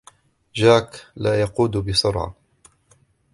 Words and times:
جاك 0.55 1.05
لا 1.15 1.41
يقود 1.41 1.77
بسرعة. 1.77 2.35